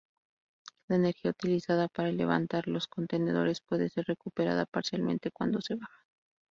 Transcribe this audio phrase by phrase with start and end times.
[0.89, 6.05] La energía utilizada para levantar los contenedores puede ser recuperada parcialmente cuando se bajan.